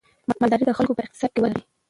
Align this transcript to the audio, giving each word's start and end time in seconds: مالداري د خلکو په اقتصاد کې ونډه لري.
مالداري 0.41 0.65
د 0.67 0.71
خلکو 0.77 0.95
په 0.97 1.03
اقتصاد 1.05 1.29
کې 1.33 1.39
ونډه 1.41 1.57
لري. 1.59 1.67